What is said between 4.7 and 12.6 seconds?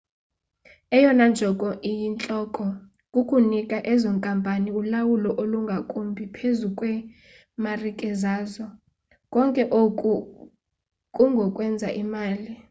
ulawulo olungakumbi phezu kweemarike zazo konke oku kungokwenza imali